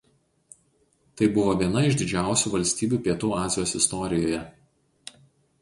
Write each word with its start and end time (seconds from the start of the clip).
Tai 1.19 1.27
buvo 1.35 1.53
viena 1.59 1.83
iš 1.89 1.99
didžiausių 2.01 2.53
valstybių 2.55 3.01
Pietų 3.09 3.31
Azijos 3.43 3.75
istorijoje. 3.81 4.41